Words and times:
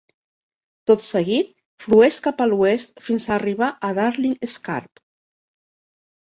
Tot 0.91 1.03
seguit 1.07 1.51
flueix 1.85 2.17
cap 2.27 2.41
a 2.45 2.47
l'oest 2.53 2.97
fins 3.09 3.29
a 3.29 3.35
arribar 3.37 3.69
a 3.89 3.93
Darling 3.99 4.35
Scarp. 4.55 5.05